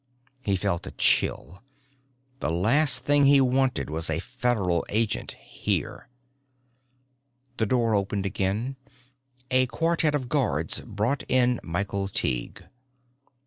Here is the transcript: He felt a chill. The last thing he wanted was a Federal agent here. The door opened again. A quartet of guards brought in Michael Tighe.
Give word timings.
He 0.41 0.55
felt 0.55 0.87
a 0.87 0.91
chill. 0.93 1.61
The 2.39 2.49
last 2.49 3.05
thing 3.05 3.25
he 3.25 3.39
wanted 3.39 3.87
was 3.87 4.09
a 4.09 4.17
Federal 4.17 4.83
agent 4.89 5.33
here. 5.33 6.09
The 7.57 7.67
door 7.67 7.93
opened 7.93 8.25
again. 8.25 8.77
A 9.51 9.67
quartet 9.67 10.15
of 10.15 10.27
guards 10.27 10.81
brought 10.83 11.23
in 11.29 11.59
Michael 11.61 12.07
Tighe. 12.07 12.67